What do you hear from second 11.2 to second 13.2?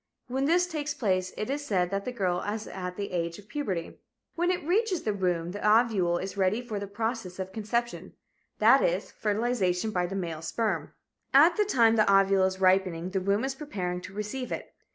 At the time the ovule is ripening,